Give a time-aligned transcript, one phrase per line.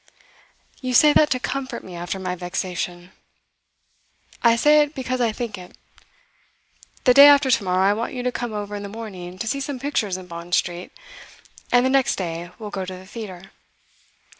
[0.81, 3.11] 'You say that to comfort me after my vexation.'
[4.41, 5.77] 'I say it because I think it.
[7.03, 9.45] The day after to morrow I want you to come over in the morning to
[9.45, 10.91] see some pictures in Bond Street.
[11.71, 13.51] And the next day we'll go to the theatre.